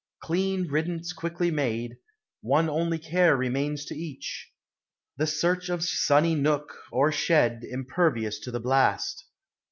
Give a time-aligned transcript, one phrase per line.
[0.19, 1.97] Clean riddance quickly made,
[2.41, 4.51] one only care Remains to each,
[5.17, 9.27] the search of sunny nook, Or shed impervious to the blast.